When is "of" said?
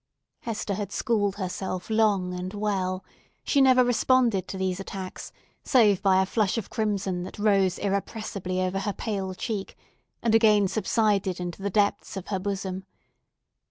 6.57-6.71, 12.17-12.29